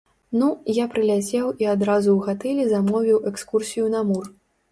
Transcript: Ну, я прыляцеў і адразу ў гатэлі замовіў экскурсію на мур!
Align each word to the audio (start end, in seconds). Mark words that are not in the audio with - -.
Ну, 0.43 0.47
я 0.75 0.85
прыляцеў 0.93 1.51
і 1.65 1.67
адразу 1.73 2.09
ў 2.13 2.19
гатэлі 2.29 2.65
замовіў 2.73 3.19
экскурсію 3.33 3.85
на 3.97 4.01
мур! 4.09 4.25